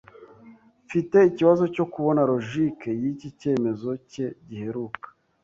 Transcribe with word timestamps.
Mfite 0.85 1.17
ikibazo 1.29 1.63
cyo 1.75 1.85
kubona 1.93 2.21
logique 2.31 2.89
yiki 3.01 3.27
cyemezo 3.39 3.89
cye 4.11 4.25
giheruka. 4.49 5.07